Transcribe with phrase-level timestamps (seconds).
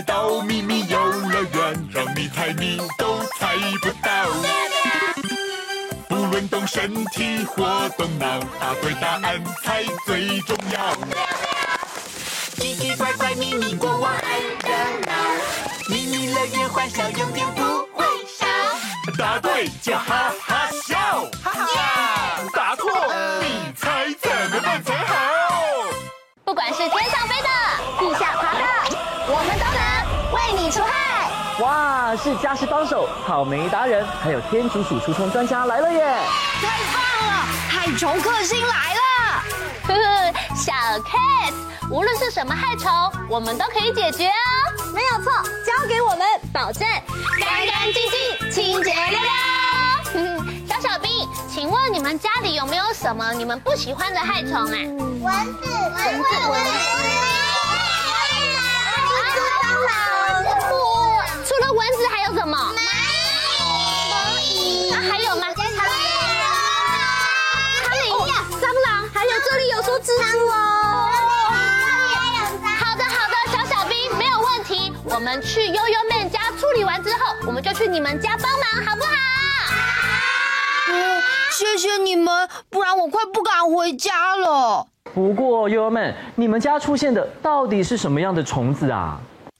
[0.00, 4.30] 来到秘密游乐园，让你猜谜都猜不到。
[6.08, 10.96] 不论动身体或动脑，答对答案才最重要。
[12.56, 14.72] 奇奇怪怪秘密国王爱热
[15.04, 15.12] 闹，
[15.90, 18.06] 秘密乐园欢笑永远不会
[18.38, 18.46] 少。
[19.18, 20.96] 答对就哈哈笑，
[21.44, 22.40] 哈哈呀！
[22.54, 22.90] 答错
[23.42, 25.09] 你猜怎么办才好？
[32.22, 36.16] 是家事帮手、草莓达人，还有天竺鼠除虫专家来了耶！
[36.60, 39.00] 太棒了，害虫克星来了！
[39.86, 41.54] 呵呵，小 case，
[41.90, 42.92] 无论是什么害虫，
[43.26, 44.92] 我们都可以解决哦。
[44.92, 45.32] 没有错，
[45.64, 46.86] 交给我们，保证
[47.40, 50.44] 干干净净、清洁溜溜。
[50.68, 54.66] 小小兵，请问你们家里有没有什么你们不喜欢的害虫啊？
[54.68, 57.19] 蚊子，蚊子，蚊子。
[69.90, 69.98] 好
[72.96, 74.92] 的，好的，小小兵没有问题。
[75.04, 79.10] 我们去悠悠妹家处理完之后，我们就去你们家帮忙，好不好？
[80.92, 81.20] 嗯，
[81.50, 84.86] 谢谢你们，不然我快不敢回家了。
[85.12, 89.18] 不过悠悠妹，你们家出现的到底是什么样的虫子啊？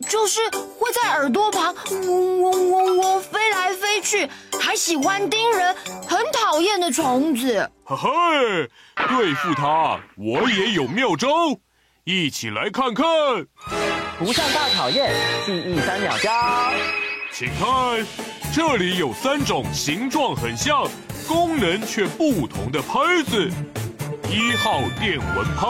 [0.08, 4.28] 就是会在耳朵旁嗡嗡嗡嗡飞来飞去，
[4.58, 5.74] 还喜欢叮人，
[6.08, 7.70] 很讨厌的虫子。
[7.84, 8.68] 嘿嘿，
[9.08, 11.28] 对付它，我也有妙招，
[12.04, 13.04] 一起来看看。
[14.18, 16.30] 不上大讨厌，记忆三秒教。
[17.32, 18.06] 请看，
[18.54, 20.88] 这里有三种形状很像，
[21.28, 23.50] 功能却不同的拍子：
[24.30, 25.66] 一号电蚊拍，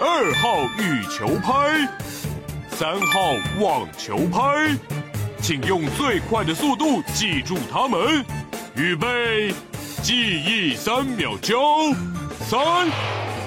[0.00, 1.88] 二号羽球拍。
[2.78, 4.76] 三号网球拍，
[5.40, 8.22] 请用最快的速度记住它们。
[8.74, 9.54] 预备，
[10.02, 10.14] 记
[10.44, 11.94] 忆三秒钟，
[12.46, 12.60] 三、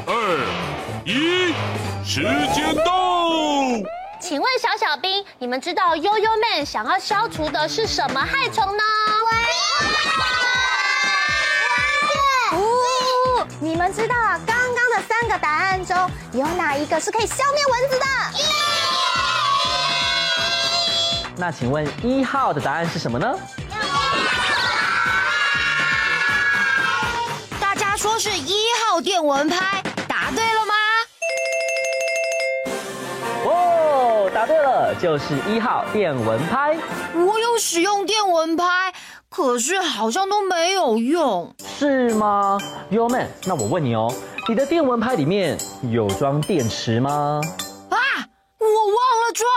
[0.07, 1.53] 二、一，
[2.03, 2.23] 时
[2.55, 3.29] 间到。
[4.19, 8.83] 请问小小兵，你们知道悠悠妹想要消除的是什么害虫呢？
[9.29, 10.09] 蚊子。
[12.55, 14.39] 哦，你们知道啊？
[14.47, 15.95] 刚刚的三个答案中
[16.33, 18.05] 有哪一个是可以消灭蚊子的？
[21.39, 23.33] 那请问一号的答案是什么呢？
[27.61, 30.73] 大家说是一号电蚊拍，答对了吗？
[33.45, 36.77] 哦，答对了，就是一号电蚊拍。
[37.15, 38.93] 我有使用电蚊拍，
[39.29, 42.57] 可是好像都没有用，是吗？
[42.89, 44.13] 悠悠妹，那我问你哦，
[44.49, 45.57] 你的电蚊拍里面
[45.89, 47.39] 有装电池吗？
[47.91, 47.97] 啊，
[48.59, 49.47] 我忘了装。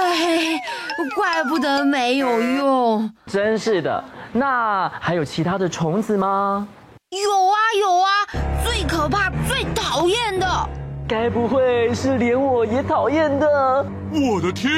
[0.00, 0.60] 哎，
[1.14, 4.02] 怪不得没有用，真是的。
[4.32, 6.66] 那还有其他的虫子吗？
[7.10, 8.10] 有啊有啊，
[8.64, 10.46] 最可怕、最讨厌的，
[11.08, 13.86] 该不会是连我也讨厌的？
[14.12, 14.70] 我的天！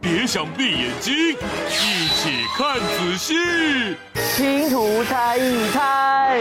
[0.00, 3.96] 别想闭眼睛，一起看仔细，
[4.36, 6.40] 拼图猜一猜。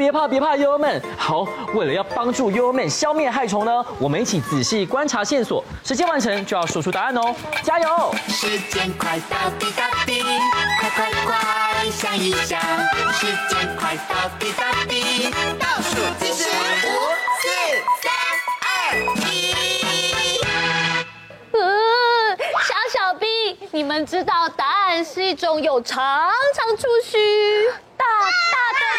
[0.00, 1.46] 别怕别怕，悠悠们好。
[1.74, 8.10] 为了要帮助悠悠们消灭害虫呢，我们一起仔细观察线索，时间完成就要说出答案哦，加油！
[8.26, 10.22] 时间快到滴答滴，
[10.80, 12.58] 快快快想一想，
[13.12, 16.88] 时间快到滴答滴，倒数计时五、
[17.42, 17.50] 四、
[18.00, 18.10] 三、
[18.62, 18.96] 二、
[19.30, 19.52] 一。
[21.52, 23.28] 嗯，小小兵，
[23.70, 27.18] 你们知道答案是一种有长长触须、
[27.98, 28.89] 大大的。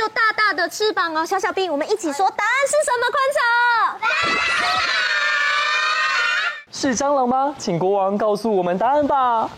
[0.00, 3.42] 有大大的翅膀哦，小小兵，我们一起说答案是什么昆虫？
[6.72, 7.54] 是蟑螂吗？
[7.58, 9.50] 请国王告诉我们答案吧。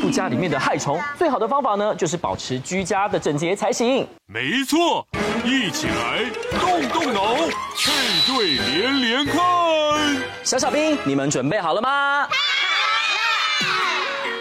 [0.00, 4.06] 呀，对付家里面的害虫，最好的方法呢，就是保持居家的整洁才行。
[4.26, 5.06] 没错，
[5.44, 6.24] 一起来
[6.58, 7.92] 动动脑，配
[8.26, 9.40] 对连连看。
[10.42, 12.26] 小小兵，你们准备好了吗？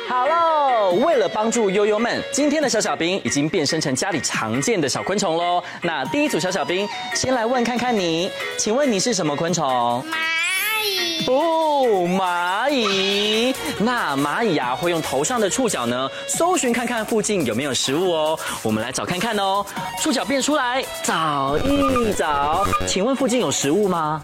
[0.08, 0.92] 好喽！
[1.06, 5.64] 为了帮助悠悠们，今天的小小兵已经变身成家里常见的小昆虫喽。
[5.84, 10.04] 那第一组小小兵，先来问看看你，请问你是什么昆虫？
[10.80, 11.26] 蚂蚁。
[11.28, 13.54] 哦，蚂蚁。
[13.80, 18.40] 那蚂蚁呀、啊，会用头上的触角呢，搜寻看看附近有没有食物哦。
[18.64, 19.66] 我们来找看看哦。
[20.02, 24.22] 触角变出来，找一找，请问附近有食物吗？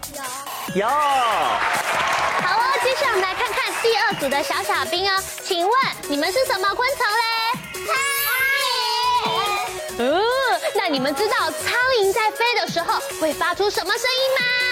[0.74, 0.80] 有。
[0.80, 0.88] 有。
[0.88, 5.22] 好哦，接下来我们来看看第二组的小小兵哦。
[5.44, 5.72] 请问
[6.08, 7.24] 你们是什么昆虫嘞？
[7.86, 7.94] 苍
[9.98, 9.98] 蝇。
[9.98, 10.22] 嗯，
[10.74, 14.65] 那你们知道苍蝇在飞的时候会发出什么声音吗？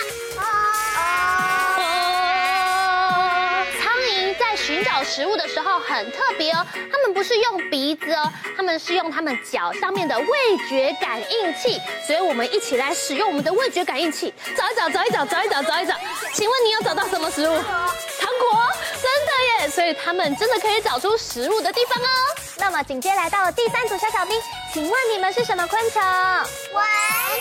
[4.65, 10.27] 寻找食物的时候很特别哦，它们不是用鼻子哦，它们是用它们脚上面的味
[10.67, 11.79] 觉感应器。
[12.07, 15.95] 所以我们一起来使用我们的味觉感应器，找一找，找一找，找一找，找一找。
[16.33, 17.53] 请问你有找到什么食物？
[17.53, 18.59] 糖果。
[19.03, 22.09] 真的耶，所以他们真的可以找出食物的地方哦。
[22.57, 24.41] 那么紧接来到了第三组小小兵，
[24.75, 26.03] 请问你们是什么昆虫？
[26.03, 26.85] 蚊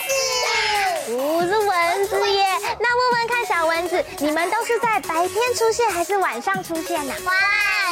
[0.06, 1.12] 子。
[1.18, 2.46] 不是蚊子耶。
[2.80, 7.14] 那问问看小蚊子，你们都是在白天出现还是晚上出现呢？
[7.26, 7.83] 晚上。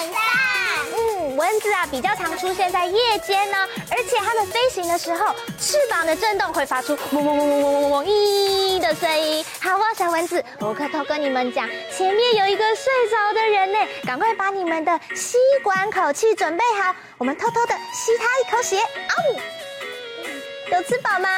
[1.35, 3.57] 蚊子啊比较常出现在夜间呢，
[3.89, 9.43] 而且它们飞行的时候，翅膀的震动会发出嗡嗡嗡嗡嗡嗡嗡咦的声音。
[9.61, 18.77] 好啊，小蚊子，我可偷跟你们讲，前面有一个睡着的人呢，赶快把你们的吸管口气准备好，我们偷偷的吸他一口血。
[18.77, 20.75] 嗷！
[20.75, 21.29] 有吃饱吗？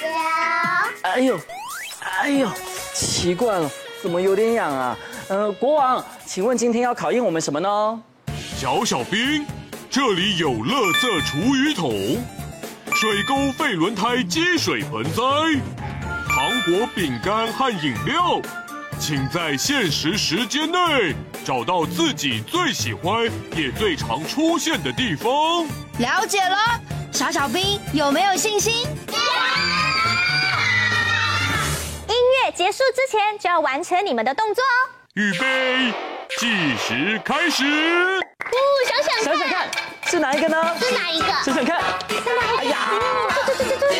[0.00, 0.08] 有。
[1.02, 1.38] 哎呦，
[2.00, 2.48] 哎呦，
[2.92, 3.70] 奇怪了，
[4.02, 4.96] 怎么有点痒啊？
[5.28, 8.02] 呃，国王，请问今天要考验我们什么呢？
[8.56, 9.44] 小小兵，
[9.90, 12.24] 这里有垃圾厨余桶、
[12.94, 15.22] 水沟废轮胎积水盆栽、
[16.28, 18.40] 糖果、饼干和饮料，
[19.00, 20.78] 请在限时时间内
[21.44, 25.66] 找到自己最喜欢也最常出现的地方。
[25.98, 26.56] 了解了，
[27.10, 28.72] 小小兵有没有信心？
[32.08, 32.14] 音
[32.46, 34.94] 乐结束之前就要完成你们的动作哦。
[35.14, 35.92] 预备，
[36.38, 37.64] 计时开始。
[37.64, 39.68] 哦，想想看，想想看，
[40.06, 40.76] 是哪一个呢？
[40.80, 41.26] 是哪一个？
[41.44, 41.80] 想想看。
[42.58, 42.76] 哎呀！
[43.46, 43.98] 对对对对对。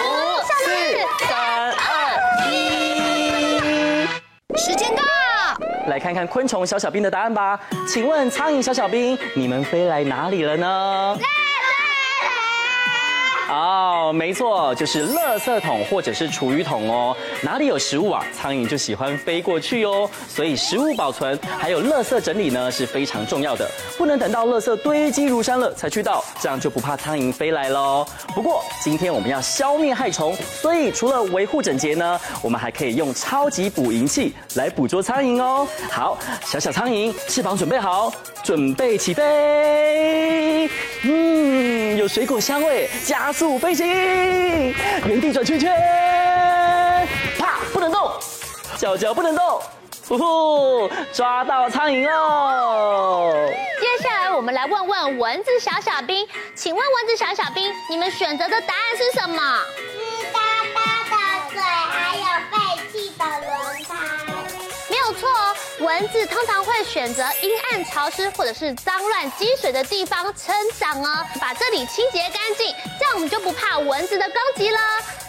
[0.00, 0.06] 五、
[0.46, 2.52] 四、三、二、一。
[4.56, 5.02] 时间到。
[5.88, 7.58] 来看看昆虫小小兵的答案吧。
[7.88, 11.18] 请问苍蝇小小兵，你们飞来哪里了呢？
[13.52, 17.14] 哦，没错，就是垃圾桶或者是厨余桶哦。
[17.42, 20.08] 哪里有食物啊，苍蝇就喜欢飞过去哦。
[20.26, 28.06] 所以食物保存还有垃圾整理呢是非常重要的，不能等到垃圾堆积如山了才去倒，这样就不怕苍蝇飞来喽。
[28.34, 35.68] 不过今天我们要消灭害虫，所以除了维护整洁呢，我们还可以用超级捕蝇器来捕捉苍蝇哦。
[35.90, 36.16] 好，
[36.46, 38.10] 小小苍蝇，翅膀准备好，
[38.42, 40.70] 准备起飞。
[41.04, 43.58] 嗯，有水果香味，加速速。
[43.58, 43.84] 飞行，
[45.04, 45.74] 原地转圈圈，
[47.36, 48.08] 啪，不能动，
[48.78, 49.60] 脚脚不能动，
[50.06, 53.34] 呼呼，抓到苍蝇哦！
[53.80, 59.42] 接下来我们来问问蚊子小小兵，请问蚊子小小兵，你们选择的答案是什么？
[66.02, 74.80] 蚊子通常会选择阴暗潮湿或者是脏乱积水的地方生长哦，把这里清洁干净，这样我们就不怕蚊子的攻击了。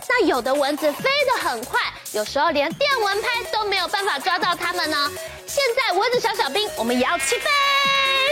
[0.10, 1.80] 那有的蚊子飞得很快，
[2.14, 5.12] 有时候连电蚊拍都没有办法抓到它们呢。
[5.46, 7.50] 现在蚊子小小兵，我们也要起飞，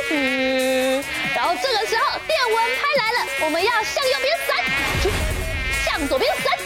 [0.10, 1.04] 嗯，
[1.36, 4.66] 然后这个时候电蚊拍来了，我们要向右边闪，
[5.86, 6.58] 向左边闪，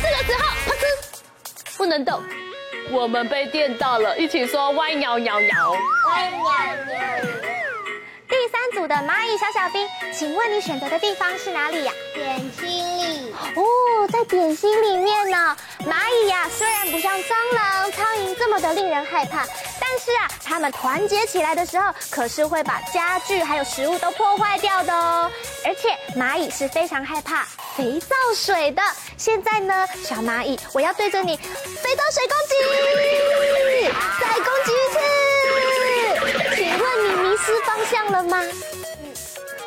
[0.00, 2.22] 这个时候啪呲，不能动。
[2.92, 5.76] 我们被电到了，一起说歪扭扭扭，
[6.08, 6.38] 歪扭
[6.86, 7.30] 扭。
[8.28, 11.92] 第三组的蚂蚁小小兵，请问你选择的地方是哪里呀？
[12.14, 13.32] 点心里。
[13.54, 13.62] 哦，
[14.12, 15.56] 在点心里面呢。
[15.80, 19.44] 蚂蚁呀，虽然不像蟑螂、苍蝇这么的令人害怕，
[19.79, 25.28] 但但是啊，它们团结起来的时候，可是会把家具还有食物都破坏掉的哦。
[25.64, 27.44] 而且蚂蚁是非常害怕
[27.76, 28.80] 肥皂水的。
[29.16, 32.54] 现在呢，小蚂蚁，我要对着你肥皂水攻击，
[34.20, 34.98] 再攻击一次。
[36.54, 38.40] 请问你迷失方向了吗？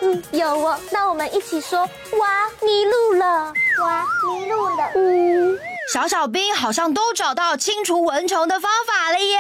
[0.02, 0.80] 嗯，有哦。
[0.90, 4.90] 那我们一起说，哇，迷路了，哇，迷路了。
[4.96, 5.60] 嗯，
[5.92, 9.38] 小小兵好像都找到清除蚊虫的方法了耶。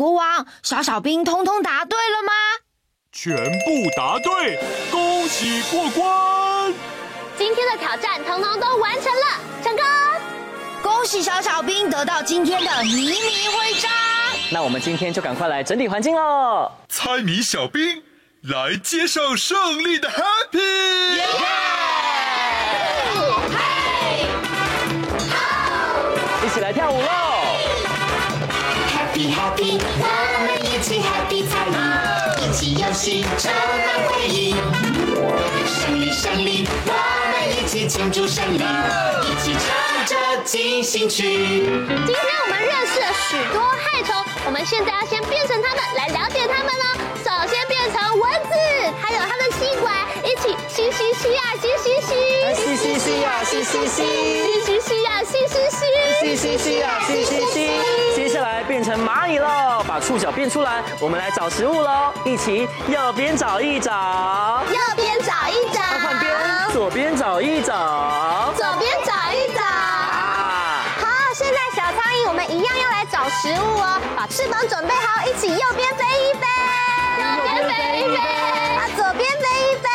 [0.00, 2.32] 国王，小小兵通通答对了吗？
[3.12, 4.58] 全部答对，
[4.90, 6.72] 恭喜过关！
[7.36, 9.26] 今天的挑战通通都完成了，
[9.62, 9.84] 成功！
[10.80, 13.90] 恭喜小小兵得到今天的迷你徽章。
[14.50, 16.72] 那我们今天就赶快来整理环境喽。
[16.88, 18.02] 猜谜小兵
[18.44, 21.20] 来接受胜利的 Happy！
[26.42, 27.19] 一起来跳舞喽
[29.20, 30.04] ！Happy Happy，我
[30.46, 31.76] 们一起 Happy 猜谜，
[32.40, 34.54] 一起游戏充满回忆。
[35.66, 36.92] 胜利胜利，我
[37.28, 41.22] 们一起庆祝胜利，一起唱着进行曲。
[41.26, 46.84] 今天我们认识了许多害虫，我们现在要先变成它们来了解它们呢。
[47.22, 48.56] 首先变成蚊子，
[49.02, 49.92] 还有它的吸管，
[50.24, 52.16] 一起吸吸吸呀，吸吸吸，
[52.56, 54.00] 吸吸吸呀，吸吸吸，
[54.64, 55.84] 吸吸吸呀，吸吸吸，
[56.20, 58.09] 吸吸吸呀，吸吸吸。
[58.50, 66.32] 来变成蚂蚁喽，把触角变出来，我们来找食物喽，一起右边找一找，右边找一找，换边，
[66.72, 69.62] 左边找一找，左边找一找。
[69.62, 76.44] 好，现在小苍蝇，我们一样要来找食物哦，把翅膀准备好，一起右边飞一飞，
[77.20, 79.88] 右边飞一飞，啊，左边飞一飞，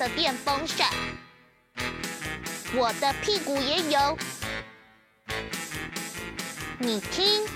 [0.00, 0.88] 的电风扇，
[2.74, 4.16] 我的屁股也有。
[6.78, 7.46] 你听，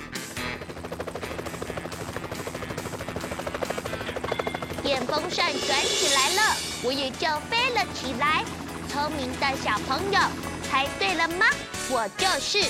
[4.82, 8.44] 电风扇转起来了，我也就飞了起来。
[8.90, 10.20] 聪明的小朋友，
[10.68, 11.46] 猜对了吗？
[11.88, 12.60] 我就是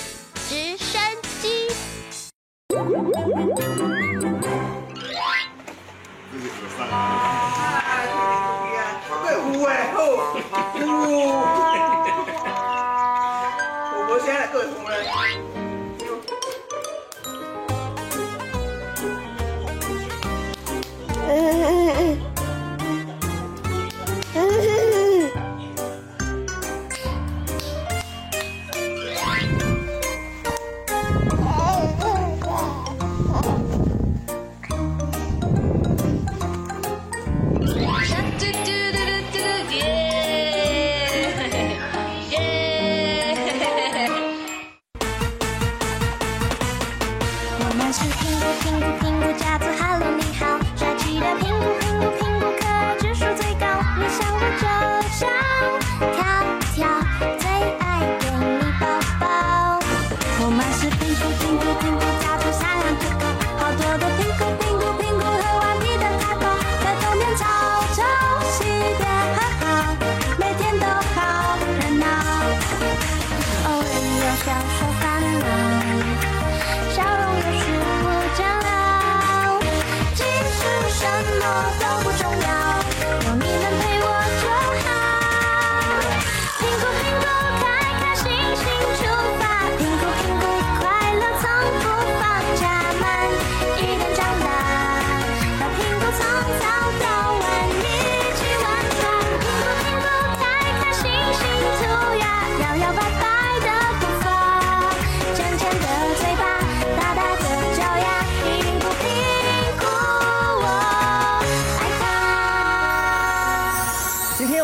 [0.47, 1.01] 直升
[1.41, 1.67] 机。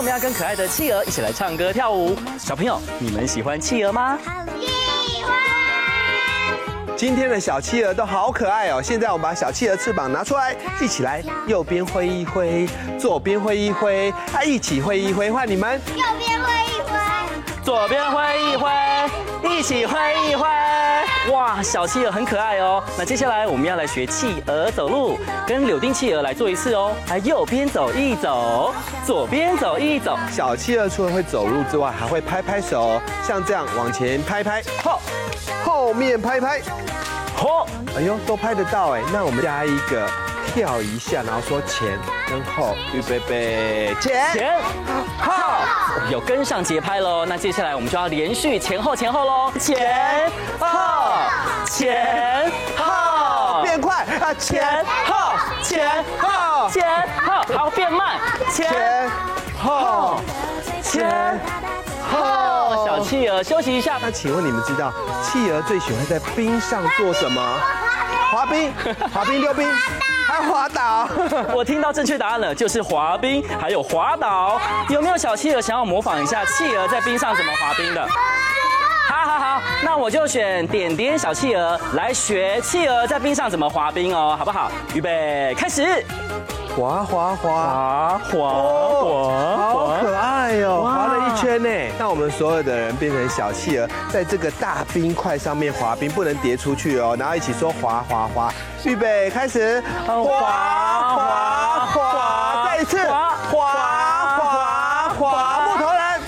[0.01, 2.17] 我们要跟可爱的企鹅一起来唱歌跳舞。
[2.39, 4.17] 小朋友，你们喜欢企鹅吗？
[4.59, 5.31] 喜欢。
[6.97, 8.81] 今天的小企鹅都好可爱哦！
[8.81, 12.67] 现在我们把小企鹅翅膀拿出来，一起来，右边挥一挥，
[12.99, 15.79] 左边挥一挥，啊，一起挥一挥，换你们。
[15.95, 16.97] 右边挥一挥，
[17.63, 18.71] 左边挥一挥，
[19.55, 19.95] 一起挥
[20.31, 20.47] 一挥。
[21.29, 22.83] 哇，小企鹅很可爱哦。
[22.97, 26.93] 那接下来我们要来学企鹅走路，跟柳丁企鹅来做一次哦。
[27.09, 28.73] 来，右边走一走，
[29.05, 30.17] 左边走一走。
[30.31, 34.99] 小企鹅除了会走路之外，还会拍拍手，像这样往前拍拍，后
[35.63, 36.59] 后面拍拍，
[37.37, 39.01] 嚯，哎呦，都拍得到哎。
[39.13, 40.09] 那我们加一个
[40.55, 44.59] 跳一下，然后说前跟后，预备备，前前
[45.19, 45.31] 后，
[46.09, 47.25] 有跟上节拍喽。
[47.27, 50.67] 那接下来我们就要连续前后前后喽，前后
[51.71, 55.15] 前后，变快啊，前后
[55.63, 56.85] 前后前
[57.25, 58.19] 后，好变慢，
[58.51, 59.09] 前
[59.57, 60.19] 后
[60.83, 61.39] 前
[62.11, 62.85] 后。
[62.85, 63.97] 小企鹅休息一下。
[64.01, 64.91] 那请问你们知道
[65.23, 67.41] 企鹅最喜欢在冰上做什么？
[68.33, 68.73] 滑冰、
[69.13, 69.65] 滑冰、溜冰，
[70.27, 71.07] 还有滑倒。
[71.53, 74.59] 我听到正确答案了，就是滑冰，还有滑倒。
[74.89, 78.05] 有没有小企鹅想要模仿一下企鹅在冰上怎么滑冰的？
[79.21, 84.71] 好好好，那我就选点点小企鹅来学企鹅在冰上怎么滑冰哦，好不好？
[84.95, 86.03] 预备，开始。
[86.75, 88.39] 滑滑滑滑滑
[88.97, 90.81] 滑，好可爱哟！
[90.83, 91.69] 滑了一圈呢。
[91.99, 97.15] 那我们所有的人变成小企鹅，在这个大冰块上面滑冰，不能跌出去哦。
[97.19, 98.51] 然后一起说滑滑滑，
[98.85, 103.67] 预备开始，滑滑滑，再一次滑滑
[104.37, 106.21] 滑滑，木头人，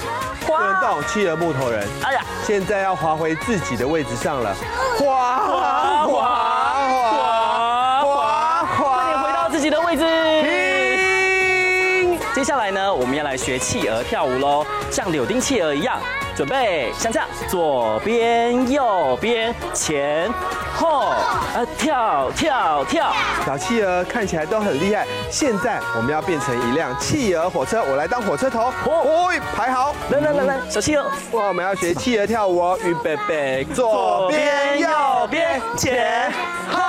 [0.45, 1.87] 不能动，企鹅木头人。
[2.45, 4.53] 现在要滑回自己的位置上了，
[4.99, 10.03] 滑滑滑滑滑，你回到自己的位置。
[12.35, 15.97] 接下来呢，我们要来学企鹅跳舞喽，像柳丁企鹅一样，
[16.35, 20.29] 准备，像这样，左边右边前
[20.75, 23.13] 后，啊，跳跳跳。
[23.45, 25.05] 小企鹅看起来都很厉害。
[25.29, 28.71] 现在我们要变成一辆企鹅火车，我来当火车头。
[28.85, 34.87] 哦，排好，来来来来，小企鹅，哇，我们要学企鹅跳舞哦，预备备，左边右
[35.29, 36.31] 边前
[36.71, 36.79] 后，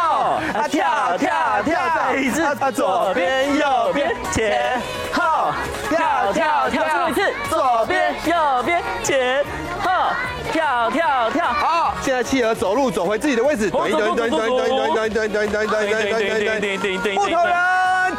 [0.55, 4.81] 啊，跳跳跳，再一次，啊，左边右边前
[5.13, 5.53] 后，
[6.33, 9.45] 跳跳跳，最后一次，左边右边前
[9.83, 9.91] 后，
[10.53, 11.47] 跳跳跳。
[11.47, 15.91] 好，现在企鹅走路走回自己的位置，蹲蹲蹲蹲蹲蹲蹲蹲蹲蹲蹲
[16.71, 17.55] 蹲蹲，木头人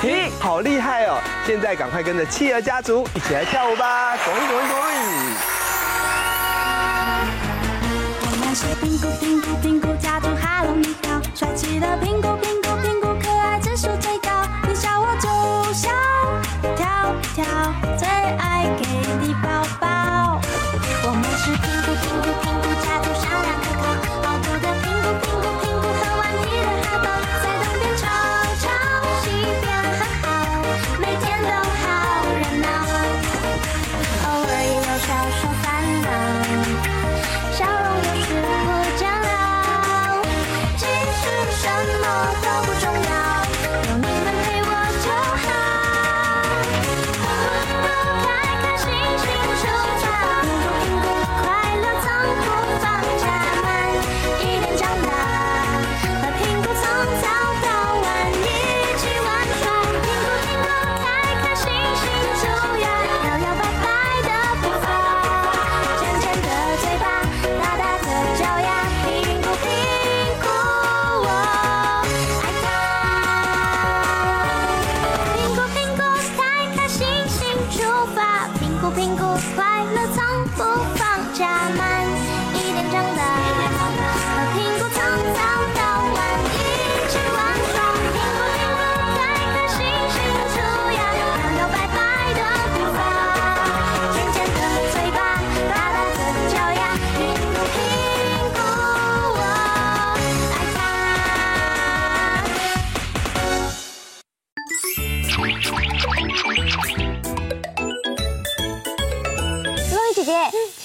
[0.01, 1.17] 停，好厉害哦！
[1.45, 4.75] 现在赶快跟着企鹅家族一起来跳舞吧，咚咚咚！
[8.21, 12.54] 我们是苹果苹果苹果家族，哈喽你好，帅气的苹果苹，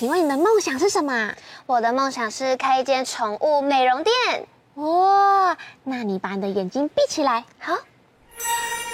[0.01, 1.35] 请问你的梦想是什么？
[1.67, 4.15] 我的梦想是开一间宠物美容店。
[4.77, 7.75] 哇，那你把你的眼睛闭起来，好，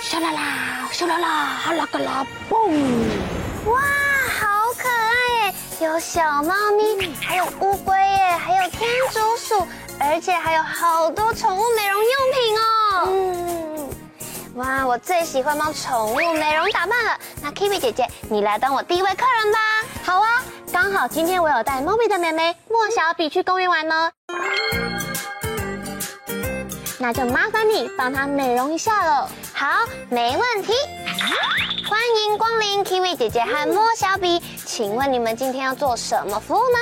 [0.03, 2.57] 咻啦啦，咻啦啦，哈啦个啦，嘣！
[3.67, 3.81] 哇，
[4.41, 5.55] 好可爱耶！
[5.87, 9.65] 有小猫咪，还有乌龟耶，还有天竺鼠，
[10.01, 13.05] 而且还有好多宠物美容用品哦。
[13.07, 13.91] 嗯，
[14.57, 17.17] 哇，我最喜欢帮宠物美容打扮了。
[17.41, 19.59] 那 Kiwi 姐姐，你来当我第一位客人吧。
[20.03, 20.43] 好啊，
[20.79, 24.11] 刚好今天我有带猫咪的妹妹莫小比去公园玩呢，
[26.99, 29.27] 那就麻烦你帮她美容一下喽。
[29.55, 29.67] 好，
[30.11, 30.75] 没问题。
[31.89, 36.79] 欢迎光临 Kiwi 姐姐和莫小比，请问你们今天要做什么服务呢？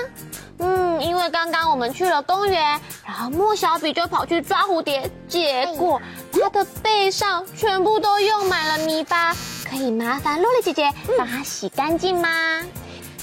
[0.58, 6.02] 嗯，因为刚刚我们去了公园，然后莫小比就跑去抓蝴蝶，结果
[6.32, 9.32] 他的背上全部都用满了泥巴，
[9.70, 12.28] 可以麻烦洛丽姐姐帮他洗干净吗？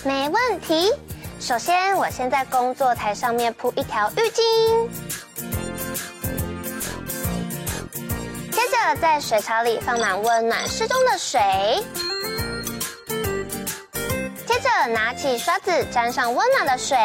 [0.03, 0.91] 没问题。
[1.39, 4.89] 首先，我先在工作台上面铺一条浴巾，
[8.51, 11.39] 接着在水槽里放满温暖适中的水，
[14.45, 16.97] 接着拿起刷子沾上温暖的水。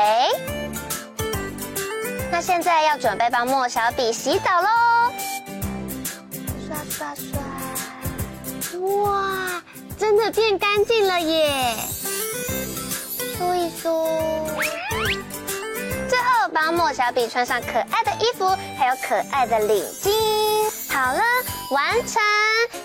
[2.31, 4.69] 那现在要准备帮莫小比洗澡喽！
[6.67, 8.81] 刷刷刷！
[8.81, 9.63] 哇，
[9.99, 11.75] 真的变干净了耶！
[13.37, 14.07] 梳一梳。
[16.09, 20.11] 最后帮莫小比穿上可爱的衣服，还有可爱的领巾。
[20.89, 21.21] 好了，
[21.71, 22.23] 完成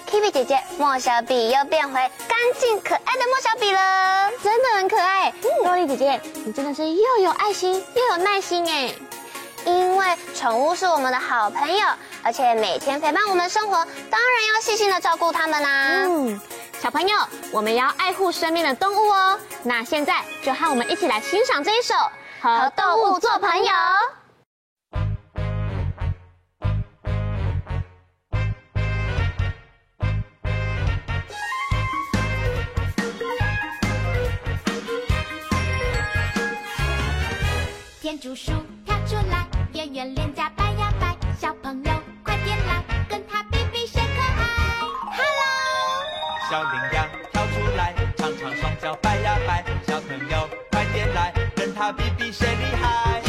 [0.09, 1.93] ！Kiwi 姐姐，莫小比又变回
[2.27, 5.33] 干净可爱的莫小比了，真的很可爱。
[5.63, 8.93] 萝莉姐姐，你真的是又有爱心又有耐心哎。
[9.63, 11.85] 因为宠物是我们的好朋友，
[12.23, 13.75] 而且每天陪伴我们生活，
[14.09, 16.03] 当然要细心的照顾它们啦。
[16.07, 16.41] 嗯，
[16.81, 17.15] 小朋友，
[17.53, 19.39] 我们要爱护身边的动物哦。
[19.63, 21.93] 那现在就和我们一起来欣赏这一首
[22.41, 23.65] 《和动物做朋友》。
[38.01, 38.51] 天竺鼠
[38.87, 39.45] 跳出来。
[39.73, 40.49] 圆圆脸颊
[46.51, 53.20] 小羚羊跳出来，长长双脚摆呀摆，小朋友快点来跟他比比谁厉害。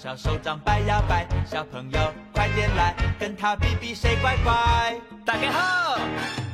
[0.00, 1.98] 小手掌摆呀摆，小朋友
[2.32, 4.54] 快点来跟他比比谁乖乖。
[5.26, 5.98] 大家好，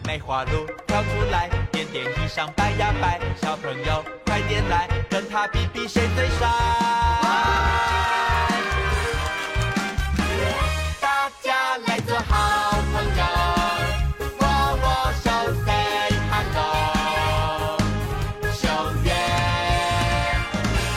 [0.07, 6.48] 梅花鹿跳出来，点点衣裳摆呀摆，小朋友快点来跟他比比谁最帅。
[11.02, 13.24] 大家来做好朋友，
[14.40, 14.46] 握
[14.80, 15.30] 握手
[15.66, 17.76] ，say hello。
[18.54, 18.68] 手
[19.04, 19.14] 缘，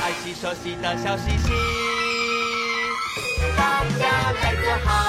[0.02, 1.54] 爱惜熟悉的小星星
[4.80, 5.07] heart.